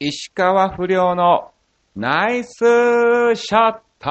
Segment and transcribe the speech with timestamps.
[0.00, 1.50] 石川不良の
[1.96, 4.08] ナイスショット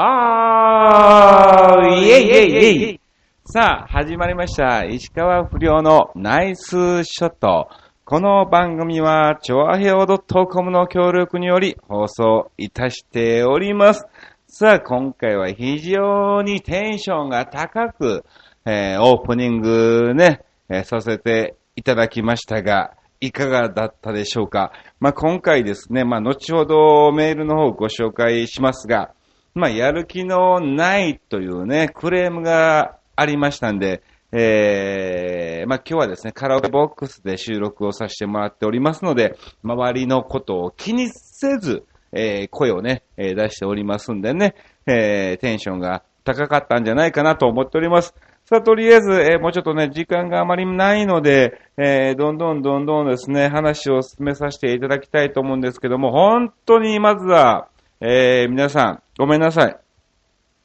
[1.96, 3.00] イェイイェイイェイ
[3.46, 4.84] さあ、始まりました。
[4.84, 7.70] 石川不良のナイスショット。
[8.04, 14.06] この番組は、チョアヘオ .com の協力により放送いたしております。
[14.46, 18.26] さあ、今回は非常にテンションが高く、
[18.66, 24.72] えーオープニングね、えーさせていただきましたが、いかがだったでしょうか？
[25.00, 29.14] まあ、今回ですね、まあ、後ほどメールの方をご紹介しますが、
[29.56, 44.54] まあ、やる気のないというね、クレームがありましたんで、えー、まあ、今日はですね、カラオケボックスで収録をさせてもらっておりますので、周りのことを気にせず、えー声をね、出しておりますんでね、
[44.86, 48.14] えーテンションが高かったんじゃないかなと思っております。
[48.50, 57.68] さあ、とりあえず、えーもうちょっとね、時間があまりないので、えーどんどんどんどんですね、話を進めさせていただきたいと思うんですけども、本当にまずは、
[58.00, 59.78] えー皆さん、ごめんなさい。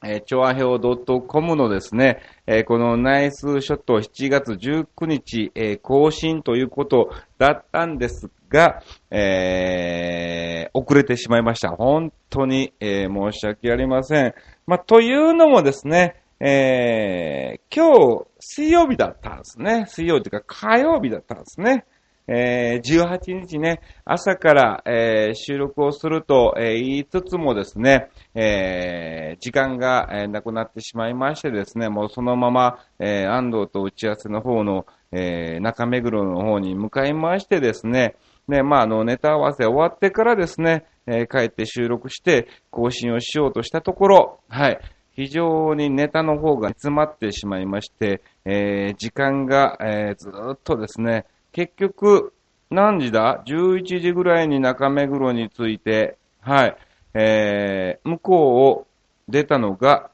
[0.05, 11.71] えー、チョアヘオ .com のですね、えーこのナイスショット7月19日、えー更新ということだったんですが、えー遅れてしまいました。
[11.71, 14.35] 本当に、えー申し訳ありません。
[14.69, 19.87] まあ、というのもですね、えー今日、水曜日だったんですね。
[19.87, 21.85] 水曜日というか火曜日だったんですね。
[22.27, 38.17] えー18日ね、朝から、えー収録をすると、えー言いつつもですね、え時間が、えなくなってしまいましてですね、もうそのまま、え安藤と打ち合わせの方の、え中目黒の方に向かいましてですね、
[38.49, 44.81] で、まあ、あの、ネタ合わせ終わってからですね、え帰って収録して更新をしようとしたところ、はい、
[45.15, 52.33] 非常にネタの方が詰まってしまいまして、えー時間が、えーずっとですね、結局、
[52.71, 56.77] 何時だ ?11 時ぐらいに中目黒に着いて、はい、
[57.15, 58.39] えー向こう
[58.81, 58.87] を
[59.29, 60.11] 出たのが、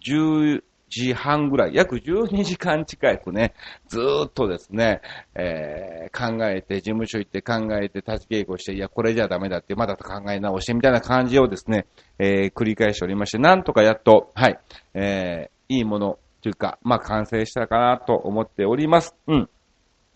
[0.00, 3.54] 10時半ぐらい、約12時間近くね、
[3.88, 5.00] ずーっとですね、
[5.34, 11.86] えー考えて、事務所行って考えて、立ち稽古して、いや、これじゃダメだって、まだ考え直して、みたいな感じをですね、
[12.18, 14.58] えー繰り返しておりまして、なんとかやっと、はい、
[14.94, 19.14] えーいいもの、というか、まあ、完成したかなと思っております。
[19.28, 19.48] うん。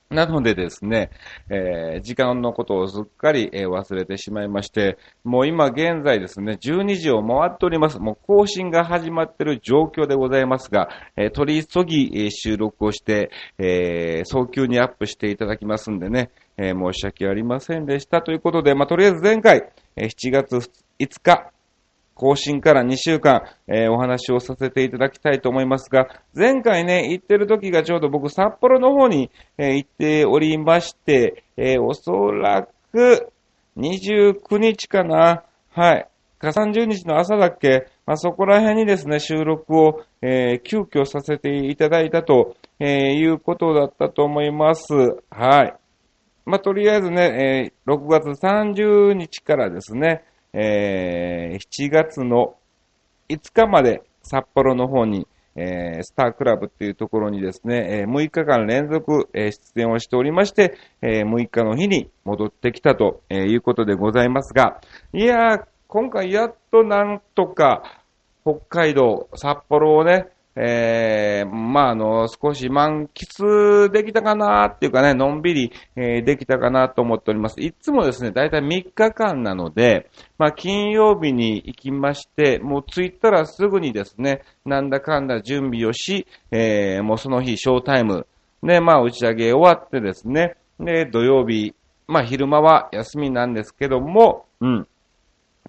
[0.08, 1.10] なのでですね、
[1.50, 7.98] えー時間のことをすっかり、えー忘れてしまいまして、もう今現在ですね、12時を回っております。
[7.98, 18.22] もう更新が始まっている状況でございますが、えー取り急ぎ、え収録をして、え早急にアップしていただきますんでね、え申し訳ありませんでした。
[18.22, 21.50] ということで、まあ、とりあえず前回、え7月5日、
[22.16, 33.30] 更新から2週間、えーお話をさせていただきたいと思いますが、前回ね、行ってる時がちょうど僕札幌の方に、えー行っておりまして、えーおそらく
[33.76, 36.08] 29日かなはい。
[36.38, 44.94] か30日の朝だっけまあ、そこら辺にですね、収録を、えー急遽させていただいたと、えいうことだったと思います。
[45.30, 45.74] はい。
[46.46, 50.24] まあ、とりあえずね、え6月30日からですね、
[50.58, 52.54] えー7月の
[53.28, 64.80] 5日まで札幌の方に、えースタークラブっていうところにですね、えー6日間連続、えー出演をしておりまして、えー6日の日に戻ってきたとえーいうことでございますが、
[65.12, 67.82] いやー、今回やっとなんとか
[68.42, 70.28] 北海道、札幌をね、
[70.58, 77.60] えー、まあ、あの、少し満喫できたかなっていうかね、のんびり、えーできたかなと思っております。
[77.60, 80.08] いつもですね、だいたい3日間なので、
[80.38, 88.26] まあ、金曜日に行きまして、もう着いたらすぐにですね、なんだかんだ準備をし、えー、もうその日、ショータイム、
[88.62, 91.74] ね、まあ、打ち上げ終わってですね、で、土曜日、
[92.06, 94.88] まあ、昼間は休みなんですけども、うん。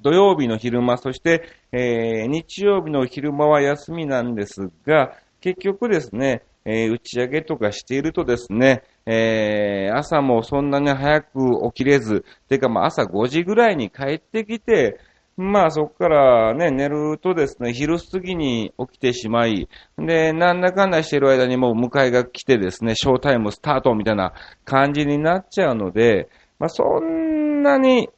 [0.01, 14.99] 土曜日の昼間、そして、えー日曜日の昼間は休みなんですが、結局ですね、えー打ち上げとかしているとですね、えー朝もそんなに早く起きれず、てかまあ朝5時ぐらいに帰ってきて、
[15.37, 24.33] まあそこからね、寝るとですね、昼過ぎに起きてしまい、で、なんだかんだしてる間にもう迎えが来てですね、ショータイムスタートみたいな
[24.65, 26.27] 感じになっちゃうので、
[26.57, 28.09] まあそんなに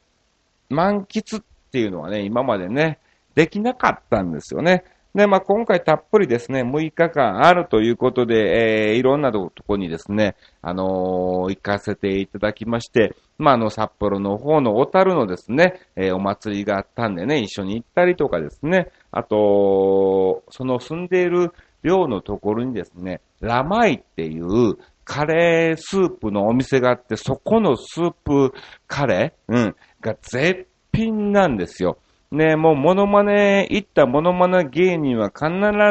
[0.70, 2.98] 満喫っっていうのはね、今までね、
[3.36, 4.82] できなかったんですよね。
[5.14, 21.52] で、まあ、今回たっぷりですね、6日間あるということで、えー、いろんなとこにですね、あのー行かせていただきまして、まあ、あの、札幌の方の小樽のですね、えーお祭りがあったんでね、一緒に行ったりとかですね、あと、その住んでいる
[21.82, 28.52] 寮のところにですね、ラマイっていうカレースープのお店があって、そこのスープ
[28.86, 29.76] カレーうん。
[30.00, 31.98] が絶品なんですよ。
[32.30, 35.50] ね、もうモノマネ、行ったモノマネ芸人は必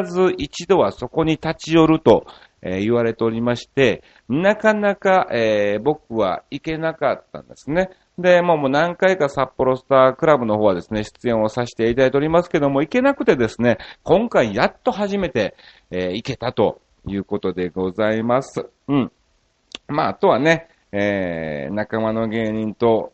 [0.10, 2.26] ず一度はそこに立ち寄ると、
[2.62, 7.90] えー、言われておりまして、なかなか、えー、僕は行けなかったんですね。
[8.18, 15.56] で、もう何回か札幌スタークラブの方はですね、出演をさせていただいておりますけども、行けなくてですね、今回やっと初めて、
[15.92, 18.66] えー、行けたということでございます。
[18.88, 19.12] うん。
[19.88, 23.12] まあ、あとはね、えー、仲間の芸人と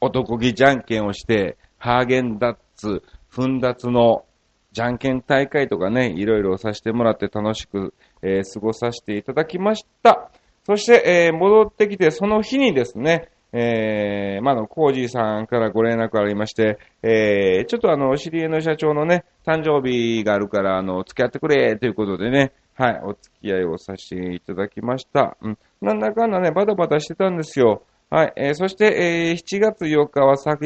[0.00, 4.24] 男気じゃんけんをして、ハーゲンダッツ、フンダツの
[4.72, 7.92] じゃんけん大会とかね、いろいろさせてもらって楽しく、
[8.22, 10.30] えー、過ごさせていただきました。
[10.64, 25.36] そして、えー、戻ってきて、その日にですね、えー、まあ、の、コージーさんからご連絡ありまして、えー、ちょっとあの、知り合いの社長のね、誕生日があるから、あの、付き合ってくれ、ということでね、はい、お付き合いをさせていただきました。
[25.42, 25.58] うん。
[25.82, 27.82] なんだかんだね、バタバタしてたんですよ。
[28.12, 30.56] はい、えー、そして、えー、7月4日は相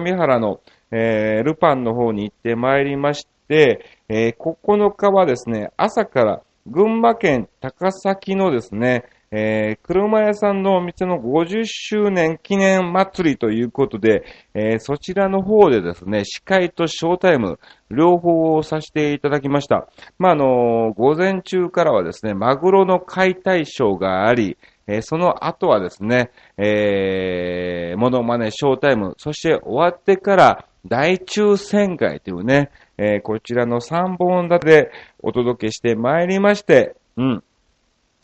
[0.00, 0.60] 模原の、
[0.92, 14.22] えー、ルパンの方に行ってまいりまして、えー、9日はですね、朝から群馬県高崎のですね、えー、車屋さんのお店の50周年記念祭りということで、
[14.54, 17.58] えー、そちらの方でですね、司会とショータイム、
[17.90, 19.88] 両方をさせていただきました。
[20.20, 24.56] まあ、あのー、午前中からはですね、マグロの解体ショーがあり、
[24.86, 34.90] えー、その後はですね、えー、モノマネショータイム、そして終わってから大抽選会というね、えー、こちらの3本立てで
[35.22, 37.44] お届けしてまいりまして、うん。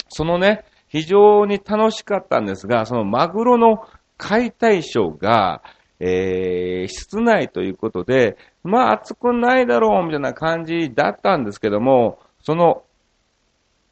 [0.09, 3.85] そのね、非常に楽しかったんですが、そのマグロの
[4.19, 5.63] 解体ショーが、
[6.01, 12.83] えー、室内ということで、まあ暑くないだろうみたいな感じだったんですけども、その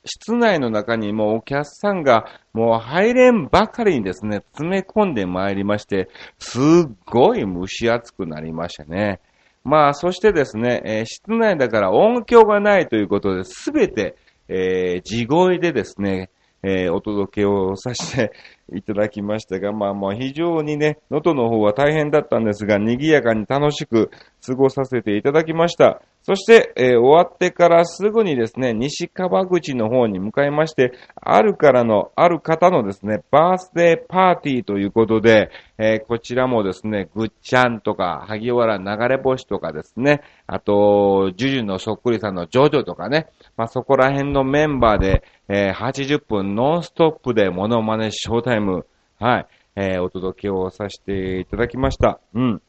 [0.04, 6.08] 室内の中にもお客さんがもう入れんばかりにですね、詰め込んでまいりまして、
[6.38, 6.62] すっ
[7.06, 9.20] ごい蒸し暑くなりましたね。
[9.64, 14.16] まあ、そしてですね、えー、室内だから音響がないということで、すべて、
[14.48, 16.30] えー、地声でですね、
[16.62, 18.32] えー、お届けをさせて
[18.74, 24.10] いただきましたが、まあまあ非常にね、能登の方は大変だったんですが、賑やかに楽しく
[24.46, 26.00] 過ごさせていただきました。
[26.22, 48.86] そして、えー、終わってからすぐにですね、西川口の方に向かいまして、あるからの、ある方のですね、バースデーパーティーということで、えー、こちらもですね、ぐっちゃんとか、萩原流れ星とかですね、あと、ジュジュのそっくりさんのジョジョとかね、まあ、そこら辺のメンバーで、えー、80分ノンストップでモノマネショータイム、
[49.18, 49.46] はい、
[49.76, 52.20] え、お届けをさせていただきました。
[52.34, 52.62] うん。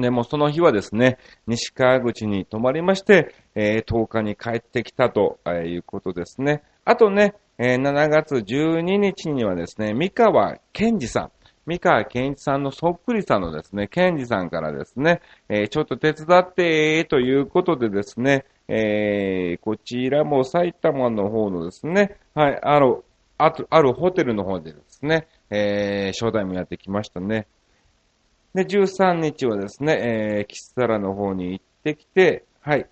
[0.00, 6.62] で、もその日はですね、西川口に泊まりまして、えー、10日に帰ってきたということですね。
[6.84, 11.30] あとね、えー、7月12日にはですね、三河健二さん、
[11.66, 23.04] 三河健一さんのそっくりさんのですね、健二さんからですね、えー、ちょっと手伝って、ということでですね、えー、こちらも埼玉の方のですね、はい、ある、
[23.38, 27.46] あと、あるホテルの方でですね、えー、ショータイムやってきましたね。
[28.54, 32.86] で、13日はですね、えー、キスサラの方に行ってきて、はい。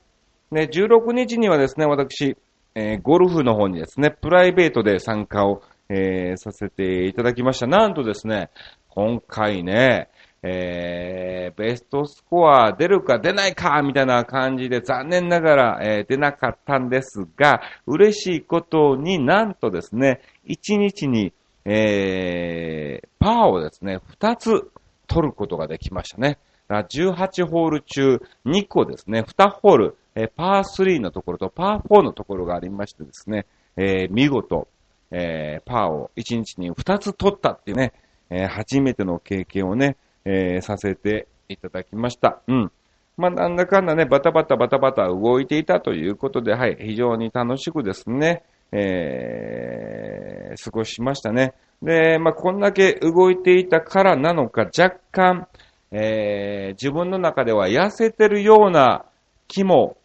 [0.51, 2.37] で、16日にはですね、私、
[2.75, 7.67] えー、ゴルフの方にですね、プライベートで参加を、えー、させていただきました。
[7.67, 8.51] なんとですね、
[8.89, 10.09] 今回ね、
[10.43, 21.33] えー、ベストスコア出るか出ないかみたいな感じで残念ながら、えー、出なかったんですが、嬉しいことになんとですね、1日に、
[21.65, 24.69] えー、パーをですね、2つ
[25.13, 26.39] 取ることができましたね。
[26.69, 34.69] 18ホール中2個ですね、2ホール、えー、パー3のところとパー4のところがありましてですね、えー、見事、
[35.11, 37.93] えー、パーを1日に2つ取ったっていうね、
[38.31, 42.41] えー、初めての経験をね、えー、させていただきました。
[42.49, 42.73] うん。
[43.19, 48.43] まあ、なんだかんだね、バタバタバタバタ動いていたということで、はい、非常に楽しくですね、
[48.73, 51.53] えー、過ごしましたね。
[51.83, 55.49] で、まあ、こんだけ動いていたからなのか、若干、
[55.91, 59.05] えー、自分の中では痩せてるような
[59.49, 59.97] 気も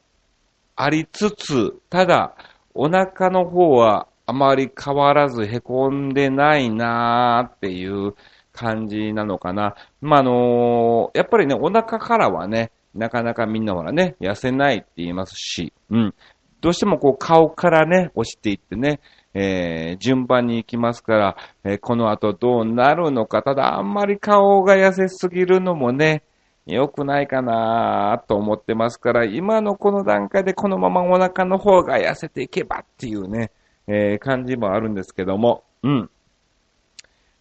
[0.75, 2.36] ありつつ、ただ、
[2.74, 8.13] お腹の方はあまり変わらず凹んでないなーっていう
[8.53, 9.75] 感じなのかな。
[10.01, 16.15] まあ、あのー、やっぱりね、お腹からはね、なかなかみんなほらね、痩せないって言いますし、うん。
[16.60, 19.00] どうしてもこう顔からね、押していってね、
[19.39, 26.24] えー、順番に行きますから、えー、この後どうなるのか、ただあんまり顔が痩せすぎるのもね、
[26.65, 33.51] 良くないかなと思ってますから、今のこの段階でこのままお腹の方が痩せていけばっていうね、
[33.86, 36.10] えー、感じもあるんですけども、うん。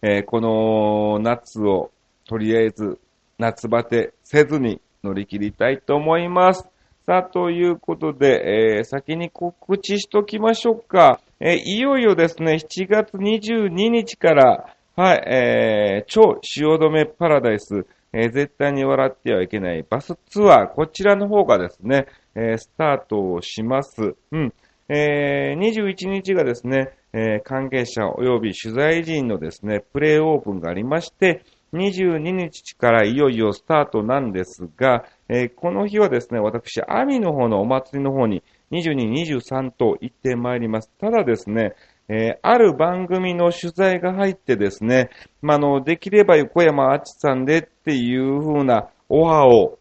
[0.03, 1.89] えー、この夏を
[2.27, 2.99] とりあえず
[3.39, 6.69] 夏バテせずに乗り切りたいと思います。
[7.07, 11.19] さあ、ということで、えー、先に告知しときましょうか。
[11.39, 24.15] え、いよいよですね、7月22日から、はい、えー、超汐留パラダイス、えー、絶対に笑ってはいけないバスツアー、こちらの方がですね、えー、スタートをします。
[24.31, 24.51] うん。
[24.89, 38.41] えー、21日がですね、えー、関係者及び取材陣のですね、プレイオープンがありまして、22日からいよいよスタートなんですが、えー、この日はですね、私、アミの方のお祭りの方に
[38.71, 40.91] 22、23と行ってまいります。
[40.99, 41.73] ただですね、
[42.09, 45.09] えー、ある番組の取材が入ってですね、
[45.41, 49.79] まあ、の、できれば横山あちさんでっていう風なオファーを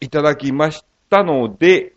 [0.00, 1.94] いただきましたので、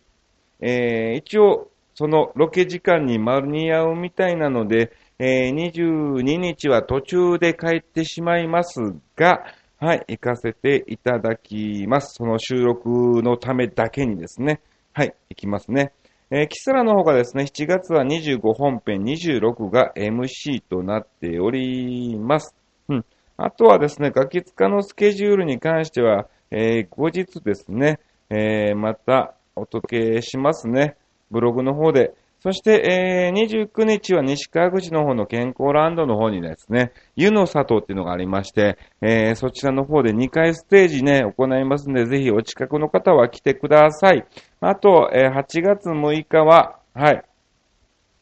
[0.60, 8.80] えー、一応、そのロケ時間に間に合うみたいなので、えー、22日は途中で帰ってしまいます
[9.16, 9.44] が、
[9.78, 12.14] はい、行かせていただきます。
[12.14, 14.60] その収録のためだけにですね。
[14.92, 15.92] はい、行きますね。
[16.28, 22.56] えー、キスラの方がですね、7月は25本編、26が MC となっております。
[22.88, 23.04] うん。
[23.36, 30.96] あとはですね、ガキツカのスケジュールに関しては、えー、後日ですね、えー、またお届けしますね。
[31.30, 32.12] ブログの方で。
[32.40, 44.24] そして、えー、29日は西川口の方の健康ランドの方にですね、湯の里っていうのがありまして、えー、そちらの方で2回ステージね、行いますんで、ぜひお近くの方は来てください。
[44.60, 47.24] あと、えー、8月6日は、はい、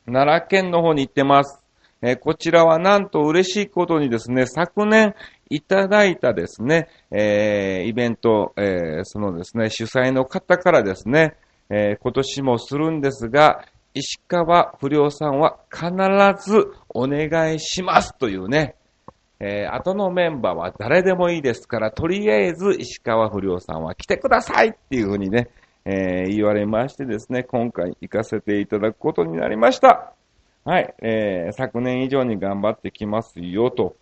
[0.06, 1.62] 奈良県の方に行ってます。
[2.00, 5.14] えー、こちらはなんと嬉しいことにですね、昨年
[5.48, 11.34] いただいたですね、えー、イベント、えー、そのですね、主催の方からですね、
[11.70, 15.86] えー、今年もするんですが、石川不良さんは必
[16.50, 18.74] ずお願いしますというね、
[19.38, 25.48] えー、後のメンバーは誰でもいいですから、とりあえず石川不良さんは来てくださいっていうふうにね、
[25.84, 30.12] えー、言われましてですね、今回行かせていただくことになりました。
[30.64, 33.94] はい、えー、昨年以上に頑張ってきますよと。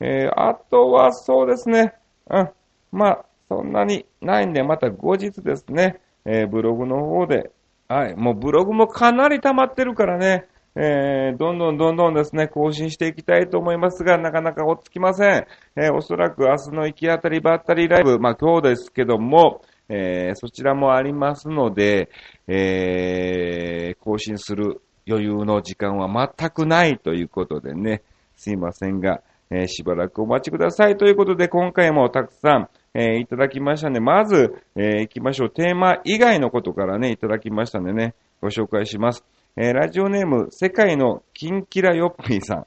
[0.00, 1.94] えー、あとはそうですね、
[2.30, 2.48] うん、
[2.92, 7.50] まあ、そんなにないんで、また後日ですね、えー、ブログの方で、
[7.94, 15.46] はい、もうブログもかなり溜まってるからね、えー、どんどんどんどんですね、更新していきたいと思いますが、なかなか落ち着きません。
[15.76, 22.10] えー、おそらく明日の行き当たりばったりライブ、まあ今日ですけども、えー、そちらもありますので、
[22.48, 28.02] えー、更新する余裕の時間は全くないということでね、
[28.34, 35.50] すいませんが、え、しばらくお待ちくださいということで、今回もたくさん、えー、いただきましたんで、まず、えー、行きましょう。
[35.50, 39.24] テーマ以外のことからね、いただきましたんでね、ご紹介します。
[39.56, 42.66] えー、ラジオネーム、世界のキンキラヨッピーさん。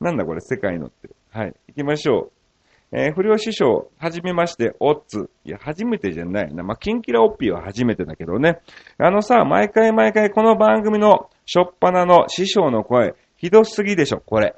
[0.00, 1.10] なんだこれ、世界のって。
[1.30, 2.96] はい、行きましょう。
[2.96, 5.28] えー、不良師匠、はじめまして、オッツ。
[5.44, 6.62] いや、初めてじゃないな。
[6.62, 8.60] まあ、キンキラオッピーは初めてだけどね。
[8.96, 14.54] あのさ、毎回毎回この番組のしょっぱなの師匠の声、ひどすぎでしょ、これ。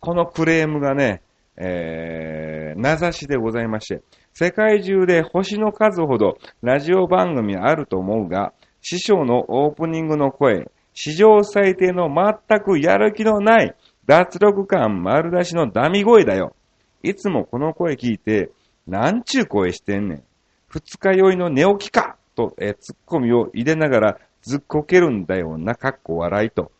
[0.00, 1.22] このクレームがね、
[1.62, 4.02] えー、名指しでございまして、
[4.32, 13.74] 世界中で星の数ほどラジオ番組あると思うが、師匠のオープニングの声、史上最低の全くやる気のない
[14.06, 16.54] 脱力感丸出しのダミ声だよ。
[17.02, 18.50] いつもこの声聞いて、
[18.86, 20.22] なんちゅう声してんねん。
[20.68, 26.72] 二日酔いの寝起きかと、えツッコミを入れながらずっこけるんだよな、かっこ笑いと。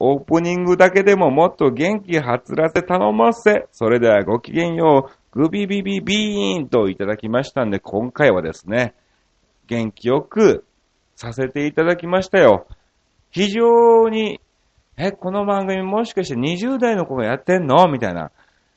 [0.00, 3.66] オープニングだけでももっと元気はつらせ頼ませ。
[3.72, 5.12] それではごきげんよう。
[5.32, 8.94] グビビビビーンといただきましたんで、今回はですね、
[9.66, 10.64] 元気よく
[11.16, 12.66] させていただきましたよ。
[13.30, 14.40] 非常に、
[14.96, 17.88] え、この番組もしかして20代の子がやってんの？
[17.88, 18.30] みたいな。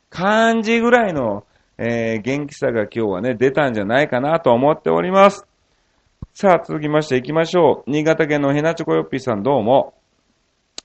[0.10, 1.46] 感じぐらいの、
[1.78, 5.48] えー、元気さが今日はね、出たんじゃないかなと思っております。
[6.34, 7.90] さあ、続きまして行きましょう。
[7.90, 9.94] 新潟県のヘナチョコヨッピーさんどうも。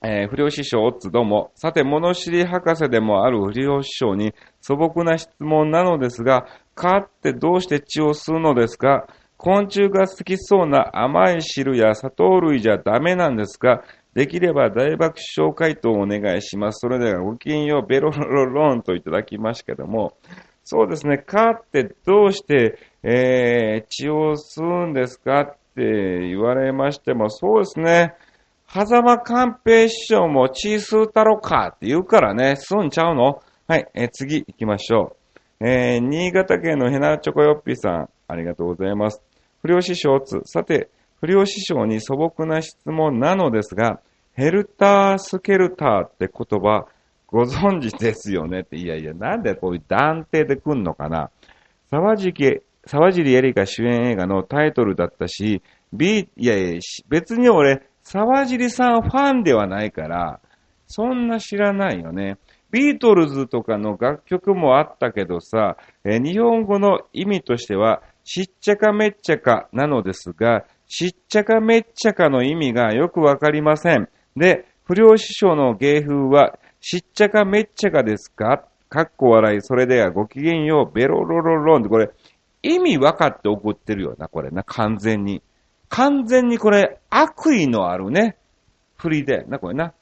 [0.03, 1.51] えー、不良師匠オッツどうも。
[1.55, 9.07] さて、物知り博士でもある不良師匠に素朴な質問なのですが、蚊ってどうして血を吸うのですか？
[9.37, 13.83] 昆虫が好きそうな甘い汁や砂糖類じゃダメなんですか？
[14.13, 16.79] できれば大爆笑回答をお願いします。
[16.79, 20.13] それではごきげんよう、ベロロロンといただきましたけども、
[20.63, 28.13] そうですね、蚊ってどうして、えー、血を吸うんですかって言われましても、そうですね、
[28.69, 33.41] 狭間寛平師匠も血吸うたろかって言うからね、吸うんちゃうの？
[33.65, 35.15] はい、えー、次行きましょ
[35.61, 35.65] う。
[35.65, 39.23] えー、新潟県のヘナチョコヨッピーさん、ありがとうございます。
[39.61, 40.89] 不良師匠つ、さて、
[41.21, 44.01] 不良師匠に素朴な質問なのですが、
[44.33, 46.87] ヘルタースケルターって言葉、
[47.25, 48.77] ご存知ですよねって。
[48.77, 51.31] いやいや、なんでこういう断定で来んのかな。
[51.89, 60.39] 沢尻、沢尻エリカ主演映画のタイトルだったし、B、いやいや、別に俺、沢尻さんファンではないから、
[60.85, 62.37] そんな知らないよね。
[62.71, 74.07] ビートルズとかの楽曲もあったけどさ、え日本語の意味としては、しっちゃかめっちゃかなのですが、しっちゃかめっちゃかの意味がよくわかりません。
[74.37, 78.63] で、不良師匠の芸風は、しっちゃかめっちゃかですか？
[78.87, 82.09] かっこ笑い、それではごきげんよう、ベロロロロンってこれ、
[82.63, 85.41] 意味分かって怒ってるよな、これな、完全に。
[85.89, 88.37] 完全にこれ、悪意のあるね、
[88.97, 89.93] 振りで、な、これな。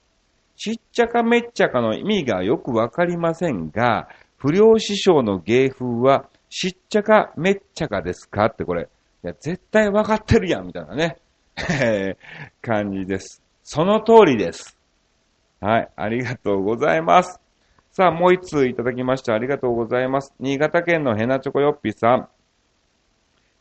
[0.55, 8.87] ちっちゃかめっちゃかの意味がよくわかりませんが、不良師匠の芸風は、しっちゃかめっちゃかですかってこれ、
[9.23, 11.17] いや、絶対わかってるやん、みたいなね、
[12.61, 13.43] 感じです。
[13.63, 14.77] その通りです。
[15.59, 17.39] はい、ありがとうございます。
[17.91, 20.33] さあ、もう一通いただきましてありがとうございます。
[20.39, 22.29] 新潟県のヘナチョコヨッピさん。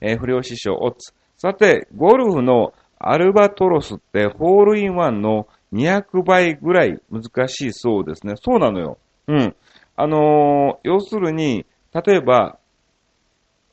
[0.01, 1.15] えー、不良師匠、オッツ。
[1.45, 8.33] さて、ゴルフのアルバトロスってホールインワンの200倍ぐらい難しいそうですね。
[8.43, 8.97] そうなのよ。
[9.29, 9.55] うん。
[9.95, 12.57] あのー、要するに、例えば、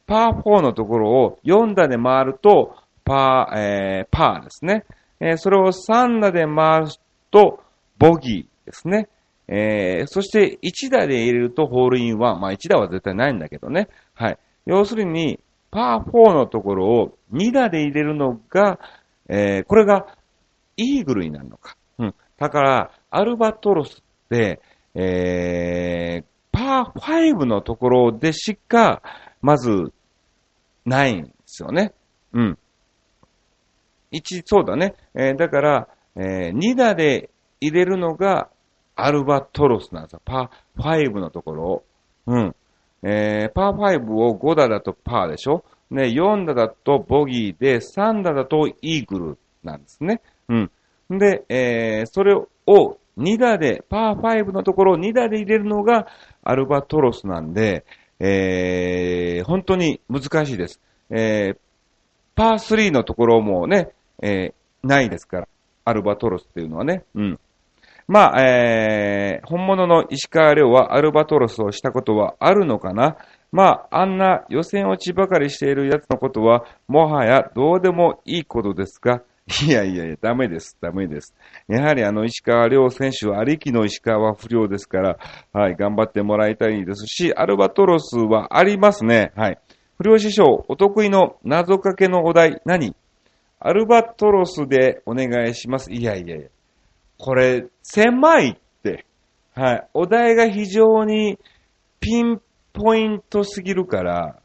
[0.06, 2.76] パー4のところを4打で回ると、
[3.06, 4.84] パー、えー、パーですね。
[5.22, 6.88] えー、それを3打で回る
[7.32, 7.64] と、
[7.98, 9.08] ボギーですね。
[9.48, 12.42] えー、そして1打で入れるとホールインワン。
[12.42, 13.88] まあ1打は絶対ないんだけどね。
[14.14, 14.38] はい。
[14.66, 15.40] 要するに、
[15.72, 18.80] パー4のところを2打で入れるのが、
[19.30, 20.18] えー、これが
[20.78, 21.78] イーグルになるのか。
[21.98, 22.16] うん。
[22.38, 24.62] だから、アルバトロスって、
[24.94, 29.02] えー、パー5のところでしか、
[29.42, 29.94] まず、
[30.86, 31.94] ないんですよね。
[32.34, 32.58] うん。
[34.12, 34.96] 1、そうだね。
[35.16, 37.30] えー、だから、えー、2打で
[37.62, 38.50] 入れるのが
[38.96, 40.22] アルバトロスなんですよ。
[40.26, 41.84] パー5のところを。
[42.28, 42.56] うん。
[43.04, 45.64] えー、パー5を5打だとパーでしょ？
[45.90, 50.22] ね、4打だとボギーで、3打だとイーグルなんですね。
[50.48, 50.72] うん。
[51.10, 52.48] で、えー、それを
[53.18, 56.08] 2打で、パー5のところを2打で入れるのが
[56.44, 57.84] アルバトロスなんで、
[58.20, 60.80] えー、本当に難しいです。
[61.10, 61.58] えー、
[62.36, 63.90] パー3のところもね、
[64.22, 65.48] えー、ないですから、
[65.84, 67.04] アルバトロスっていうのはね。
[67.16, 67.40] うん。
[68.12, 73.16] まあ、えー、本物の石川遼はアルバトロスをしたことはあるのかな？
[73.54, 79.24] まあ、あんな予選落ちばかりしている奴のことは、もはやどうでもいいことですが、
[79.66, 81.34] いやいやいや、ダメです、ダメです。
[81.70, 85.18] やはりあの、石川遼選手は、ありきの石川不良ですから、
[85.54, 89.32] はい、頑張ってもらいたいですし、アルバトロスはありますね。
[89.38, 89.58] はい。
[89.98, 92.94] 不良師匠、お得意の謎かけのお題、何？
[93.62, 95.94] アルバトロスでお願いします。
[95.94, 96.48] いやいやいや。
[97.22, 99.06] これ、狭いって。
[99.54, 99.88] はい。
[99.94, 101.38] お題が非常に
[102.00, 102.42] ピン
[102.74, 104.40] ポイントすぎるから、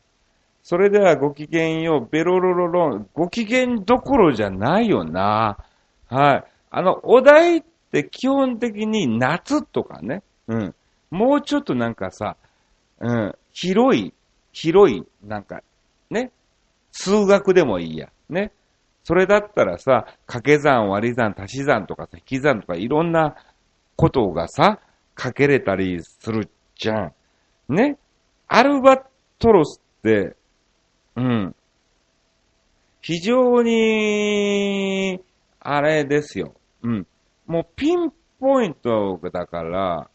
[0.63, 5.57] それではごきげんよう、ベロロロロン、ご機嫌どころじゃないよな。
[6.09, 6.45] はい。
[6.71, 7.63] あの、お題っ
[7.93, 10.23] て基本的に夏とかね。
[10.47, 10.75] うん。
[11.11, 12.37] もうちょっとなんかさ、
[13.01, 14.13] うん、広い、
[14.53, 15.63] 広い、なんか、
[16.11, 16.31] ね。
[16.93, 18.11] 数学でもいいや。
[18.29, 18.53] ね。
[19.07, 23.37] それだったらさ、掛け算、割り算、足し算とかさ、引き算とかいろんな
[23.95, 24.81] ことがさ、
[25.15, 27.13] かけれたりするじゃん。
[27.69, 27.99] ね？
[28.49, 29.01] アルバ
[29.39, 30.35] トロスって、
[31.15, 31.55] うん。
[33.01, 35.21] 非常に、
[35.61, 36.55] あれですよ。
[36.83, 37.07] うん。
[37.47, 40.11] もうピンポイントだから、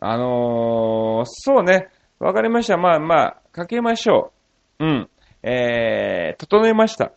[0.00, 1.88] あのー、そうね。
[2.18, 2.76] わかりました。
[2.76, 4.34] まあまあ、かけましょ
[4.78, 4.84] う。
[4.84, 5.10] うん。
[5.42, 7.12] えー、整えました。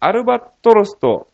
[0.00, 1.28] アルバトロスと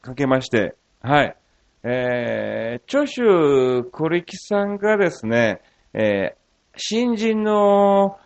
[0.00, 1.36] かけまして、はい。
[1.84, 5.60] えー、著手小力さんがですね、
[5.94, 6.38] えー、
[6.76, 8.18] 新人の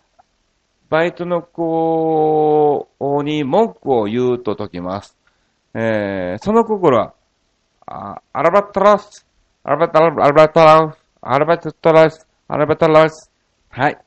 [0.89, 2.87] バイトの子
[3.23, 5.17] に文句を言うと解きます。
[5.73, 7.13] えー、その心は、
[7.87, 9.25] あアルバトロス、
[9.63, 13.31] アルバトロス、アルバトロス、アルバトロス、アルバトロス。
[13.69, 13.97] はい。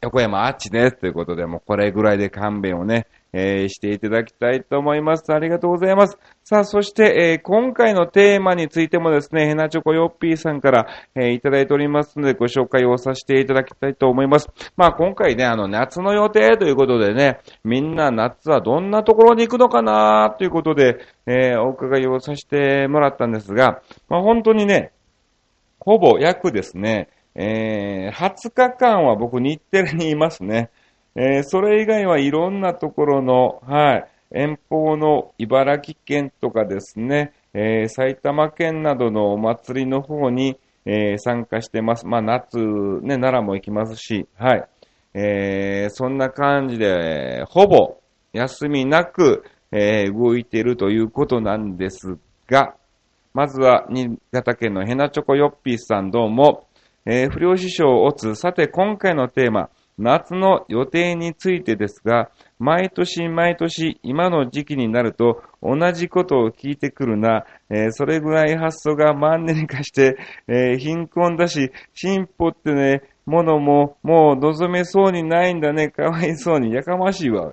[0.00, 0.96] 横山あっちです。
[0.96, 5.32] ということで、もうこれぐらいで勘弁をね、えー、していただきたいと思います。
[5.32, 6.16] ありがとうございます。
[6.44, 14.48] さあ、そして、えー、今回のテーマについてもですね、ヘナチョコヨッピーさんから、えー、いただいておりますので、ご紹介をさせていただきたいと思います。
[14.76, 24.92] まあ、今回ね、あの、夏の予定ということでね、みんな夏はどんなところに行くのかなということで、え、お伺いをさせてもらったんですが、まあ、本当にね、
[25.80, 27.08] ほぼ約ですね、
[27.40, 30.70] えー、20日間は僕日テレにいますね。
[31.14, 42.06] えー、それ以外はいろんなところの、はい、遠方の茨城県とかですね、えー、埼玉県などのお祭りの方に、えー、参加してます。
[42.06, 44.68] まあ、夏、ね、奈良も行きますし、はい。
[45.14, 47.98] えー、そんな感じで、ほぼ
[48.32, 52.74] 休みなく、えー、動いているということなんですが、
[53.34, 56.66] まずは、新潟県のヘナチョコヨッピーさんどうも、
[57.10, 70.18] えー、不良師匠をつ、さて今回のテーマ、夏の予定についてですが、毎年毎年今の時期になると同じことを聞いてくるな、えー、それぐらい発想がマンネリ化して、
[70.48, 77.52] えー、貧困だし、進歩ってね、ものももう望めそうにないんだね、かわいそうに、やかましいわ。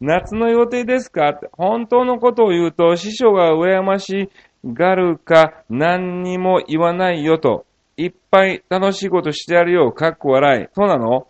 [0.00, 1.40] 夏の予定ですか？
[1.52, 4.30] 本当のことを言うと、師匠が羨まし
[4.64, 10.66] がるか何にも言わないよと、いっぱい楽しいことしてやるよ、かっこ笑い。
[10.72, 11.26] そうなの？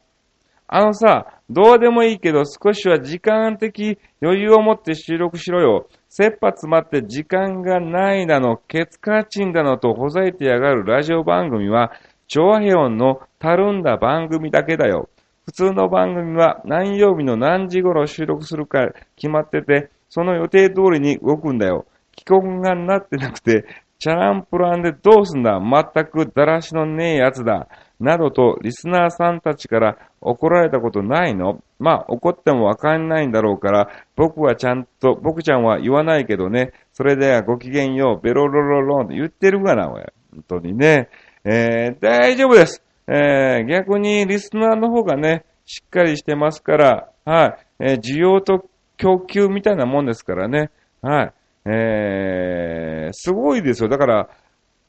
[0.68, 5.86] あのさ、どうでもいいけど少しは時間的余裕を持って収録しろよ。
[6.08, 11.92] 切羽詰まって時間がないだの、ケツカチンだのとほざいてやがるラジオ番組は、
[12.26, 15.10] 調和平穏のたるんだ番組だけだよ。
[15.44, 21.84] 普通の番組は何曜日の何時頃収録するか決まってて、その予定通りに動くんだよ。
[22.14, 23.66] 帰国がなってなくて、
[24.02, 25.60] チャランプランでどうすんだ？
[25.60, 27.68] 全くだらしのねえやつだ。
[28.00, 31.62] などとリスナーさんたちから怒られたことないの？
[31.78, 40.02] まあ怒ってもわかんないんだろうから、僕はちゃんと、僕ちゃんは言わないけどね、それではごきげんよう、ベロロロロンって言ってるがな、おい。
[40.32, 41.08] 本当にね。
[41.44, 42.82] えー、大丈夫です。
[43.06, 50.70] えー、逆にリスナーの方がね、しっかりしてますから、はい、えー、需要と供給みたいなもんですからね、
[51.02, 51.32] はい、
[51.64, 53.88] えー、すごいですよ。
[53.88, 54.28] だから、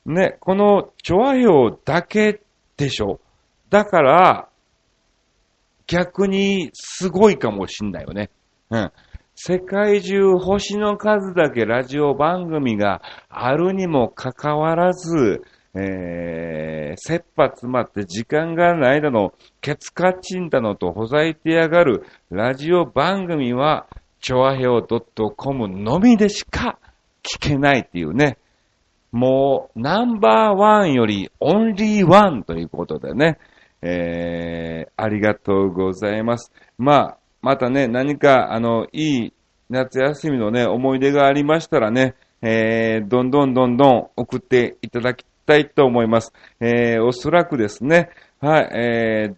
[0.05, 2.41] ね、この、チョア表だけ
[2.77, 3.19] でしょ。
[3.69, 4.49] だから、
[5.87, 8.29] 逆にすごいかもしんないよね。
[8.69, 8.91] うん。
[9.35, 15.41] 世界中星の数だけラジオ番組があるにもかかわらず、
[15.75, 23.87] えー、切羽詰まって時間がないだの、ケツカチンだのとほざいてやがるラジオ番組は、
[24.23, 26.79] チョアヘオ .com のみでしか
[27.23, 28.37] 聞けないっていうね。
[29.11, 33.37] もう、ナンバーワンよりオンリーワンということでね。
[33.81, 36.53] えー、ありがとうございます。
[36.77, 39.33] まあ、またね、何か、あの、いい
[39.69, 46.31] 夏休みのね、思い出がありましたらね、えー、どんどんどんどん送っていただきたいと思います。
[46.61, 48.09] えー、おそらくですね、
[48.39, 49.35] はい、えー、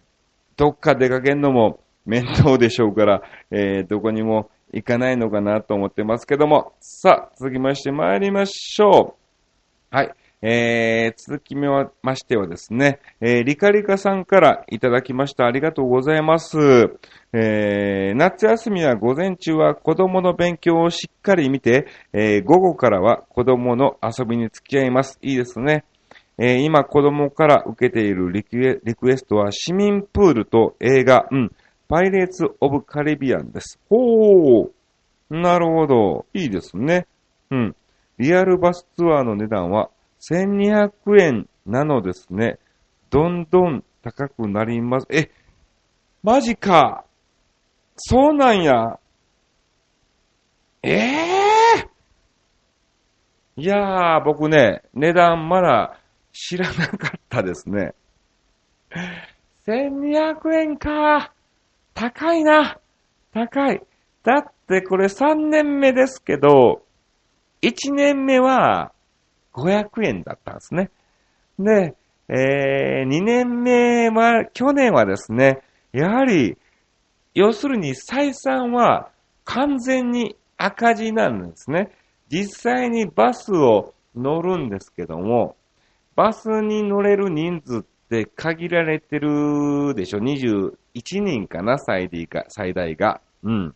[0.56, 9.16] どっか出かけるのも面倒でしょうから、えー、どこにも行かないのかなと思ってますけども、さあ、続きまして参りましょ
[9.92, 9.96] う。
[9.96, 10.14] はい。
[10.42, 15.46] えー、続きましてはですね、えー、リカリカさんからいただきました。
[15.46, 16.58] ありがとうございます。
[17.32, 25.18] えー、夏休みは午前中は子供の勉強をしっかり見て、えー、午後からは子供の遊びに付き合います。
[25.22, 25.84] いいですね。
[26.38, 31.52] えー、今子供から受けているリクリクエストは市民プールと映画、うん、
[31.88, 33.78] パイレーツ・オブ・カリビアンです。
[33.88, 34.70] ほー。
[35.30, 36.26] なるほど。
[36.34, 37.06] いいですね。
[37.50, 37.76] うん。
[38.18, 39.90] リアルバスツアーの値段は
[40.30, 42.58] 1200円なのですね。
[43.10, 45.06] どんどん高くなります。
[45.10, 45.30] え、
[46.22, 47.04] マジか。
[47.96, 48.98] そうなんや。
[50.82, 55.98] ええー、いやー、僕ね、値段まだ
[56.32, 57.94] 知らなかったですね。
[59.66, 61.32] 1200円か。
[61.96, 62.78] 高いな。
[63.32, 63.80] 高い。
[64.22, 66.82] だってこれ3年目ですけど、
[67.62, 68.92] 1年目は
[69.54, 70.90] 500円だったんですね。
[71.58, 71.96] で、
[72.28, 76.58] えー、2年目は、去年はですね、やはり、
[77.34, 79.08] 要するに採算は
[79.44, 81.92] 完全に赤字なんですね。
[82.28, 85.56] 実際にバスを乗るんですけども、
[86.14, 93.20] バスに乗れる人数って限られてるでしょ20 1人かな最大が、最大が。
[93.42, 93.74] うん。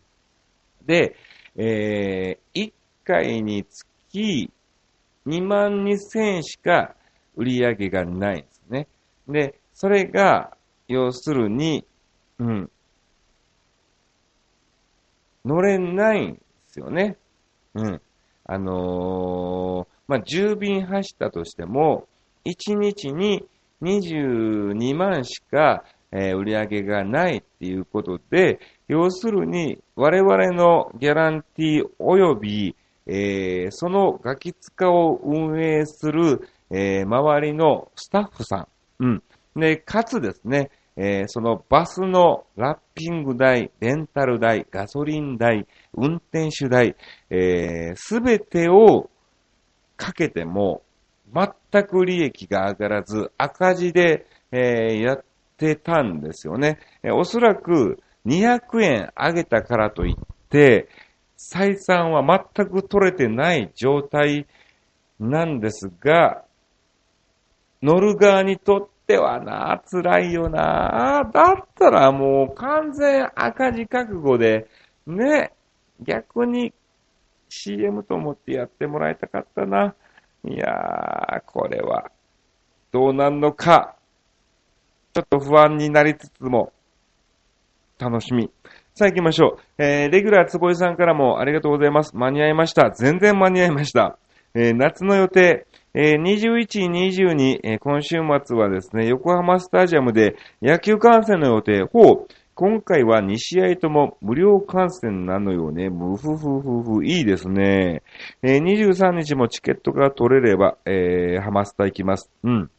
[0.85, 1.15] で、
[1.55, 2.73] えー、1
[3.05, 4.51] 回につき
[5.27, 6.95] 2万2000しか
[7.35, 8.87] 売り上げがないんですね。
[9.27, 10.57] で、それが、
[10.87, 11.85] 要するに、
[12.39, 12.71] うん、
[15.45, 17.17] 乗れないんですよね。
[17.75, 18.01] うん。
[18.45, 22.07] あのー、まあ、10便走ったとしても、
[22.45, 23.47] 1日に
[23.81, 32.75] 22万しか、えー、売り上げがないっていうことで、要するに我々のギャランティー及び、
[33.07, 38.67] えー、そのガキ使を運営する、えー、周りのスタッフさん、
[38.99, 39.23] うん。
[39.55, 46.95] で、かつですね、えー、そのバスのラッピング代、レンタル代、ガソリン代、運転手代、
[47.95, 49.09] す、え、べ、てを
[49.97, 50.81] かけても、
[51.33, 55.23] 全く利益が上がらず、赤字で、えー、やっ
[55.61, 56.79] てたんですよね。
[57.13, 60.15] おそらく200円上げたからといっ
[60.49, 60.89] て、
[61.37, 62.23] 採算は
[62.55, 64.47] 全く取れてない状態
[65.19, 66.43] なんですが、
[67.83, 71.29] 乗る側にとってはな、辛いよな。
[71.31, 74.67] だったらもう完全赤字覚悟で、
[75.05, 75.51] ね、
[76.01, 76.73] 逆に
[77.49, 79.93] CM と思ってやってもらいたかったな。
[80.43, 82.11] いやー、これは、
[82.91, 83.95] どうなんのか、
[85.13, 86.71] ちょっと不安になりつつも、
[87.99, 88.49] 楽しみ。
[88.93, 89.83] さあ行きましょう。
[89.83, 92.15] えー、レギュラー坪井さんからもありがとうございます。
[92.15, 92.91] 間に合いました。
[92.91, 94.17] 全然間に合いました。
[94.53, 101.83] えー、夏の予定、えー、21、22、えー、今週末はですね、横浜スタジアムで野球観戦の予定。
[101.83, 105.89] ほう、今回は2試合とも無料観戦なのよね。
[105.89, 108.03] ムフフフフ、いいですね。
[108.43, 112.29] えー、23日もチケットが取れれば、えー、ハマスタ行きます。
[112.43, 112.71] うん。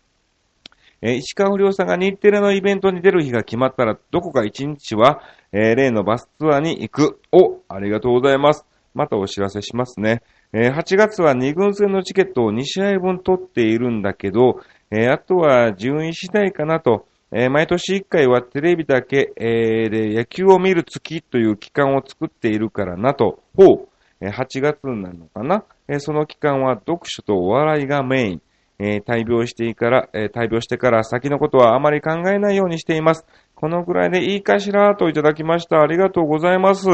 [1.02, 5.20] えー、石川不良さんが日テレのイベントに出る日が決まったら、どこか1日は、
[5.52, 7.20] えー、例のバスツアーに行く。
[7.32, 8.64] お、ありがとうございます。
[8.94, 10.22] またお知らせしますね。
[10.52, 14.60] えー、8月は2軍戦のチケットを2試合分取っているんだけど、
[14.90, 17.06] えー、あとは順位次第かなと。
[17.34, 23.40] えー、毎年1回はテレビだけ、え、で野球を見る月という期間を作っているからなと。
[23.56, 23.88] ほう。
[24.20, 28.42] え、8月なのかな、え、その期間は読書とお笑いがメイン。
[28.84, 33.24] えー、大病してから、えー、大病してから先のことはあまり考えないようにしています。
[33.54, 35.80] このぐらいでいいかしらといただきました。
[35.80, 36.88] ありがとうございます。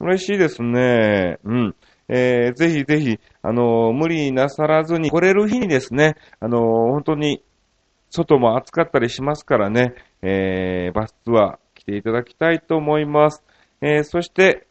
[0.00, 1.38] 嬉しいですね。
[1.44, 1.76] うん。
[2.08, 7.40] えー、ぜひぜひ、あのー、無理なさらずに来れる日にですね、あのー、本当に
[8.10, 13.44] 外も暑かったりしますからね、えー、バスツアー来ていただきたいと思います。
[13.80, 14.66] えー、そして、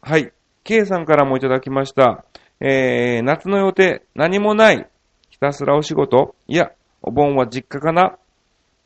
[0.00, 0.32] はい、
[0.64, 2.24] K さんからもいただきました。
[2.60, 4.88] えー、夏の予定、何もない。
[5.42, 6.70] ひたすらお仕事いや、
[7.02, 8.16] お盆は実家かな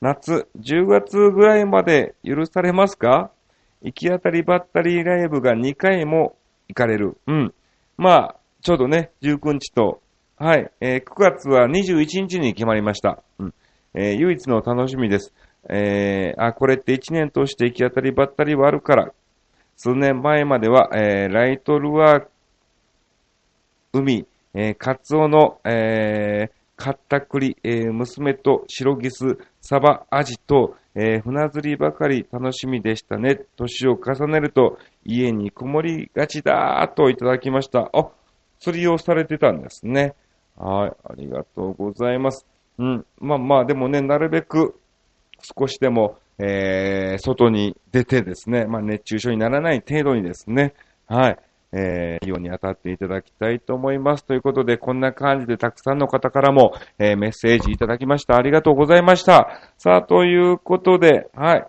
[0.00, 3.30] 夏、10月ぐらいまで許されますか？
[3.82, 6.34] 行き当たりばったりライブが2回も
[6.68, 7.18] 行かれる。
[7.26, 7.54] うん。
[7.98, 10.00] まあ、ちょうどね、19日と、
[10.38, 13.22] はい、えー、9月は21日に決まりました。
[13.38, 13.54] うん。
[13.92, 15.34] えー、唯一の楽しみです。
[15.68, 19.12] えー、あ、これって1年通して行き当たりばったりはあるから、
[19.76, 22.26] 数年前までは、えー、ライトルアー、
[23.92, 24.26] 海、
[24.58, 33.40] えー、カツオの、えー、カッタクリ、えー、娘と白ギス、サバ、アジと、えー、船釣りばかり楽しみでしたね。
[33.56, 37.90] 年を重ねると家にこもりがちだといただきました。
[37.92, 38.08] あ、
[38.58, 40.14] 釣りをされてたんですね。
[40.56, 42.46] はい、ありがとうございます。
[42.78, 43.06] うん。
[43.18, 44.80] まあまあ、でもね、なるべく
[45.42, 50.74] 少しでも、えー、外に出てですね、まあ熱中症にならない程度にですね、
[51.06, 51.38] はい、
[51.76, 54.24] えー、ように当たっていただきたいと思います。
[54.24, 58.36] ということで、こんな感じでたくさんの方からも、えー、メッセージいただきました。
[58.36, 59.60] ありがとうございました。
[59.76, 61.66] さあ、ということで、はい。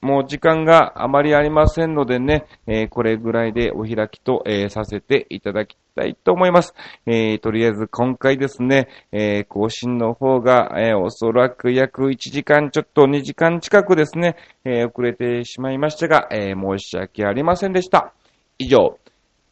[0.00, 6.74] もう時間があまりありませんのでね、えー、これぐらいでお開きと、えー、させていただきたいと思います。
[7.06, 18.14] えー、とりあえず今回ですね、え更新の方が、えおそらく約1時間ちょっと2時間近くですね、え遅れてしまいましたが、え申し訳ありませんでした。
[18.58, 18.98] 以上、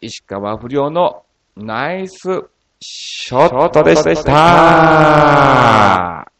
[0.00, 1.24] 石川不良の
[1.56, 2.44] ナイス
[2.80, 6.30] ショットでした。